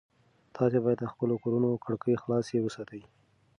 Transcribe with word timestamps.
تاسي 0.55 0.77
باید 0.83 0.99
د 1.01 1.05
خپلو 1.13 1.33
کورونو 1.43 1.69
کړکۍ 1.83 2.15
خلاصې 2.23 2.57
وساتئ. 2.61 3.01